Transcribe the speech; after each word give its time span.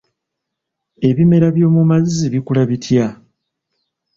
Ebimera 1.09 1.47
by'omu 1.55 1.81
mazzi 1.89 2.25
bikula 2.33 2.61
bitya? 2.69 3.05